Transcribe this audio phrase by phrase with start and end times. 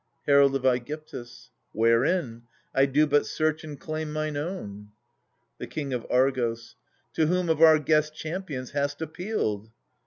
[0.25, 1.49] Herald of ^gyptus.
[1.73, 2.47] Wherein?
[2.73, 4.89] I do but search and claim mine own.
[5.59, 6.75] The King of Argos.
[7.13, 9.69] To whom of our guest champions hast appealed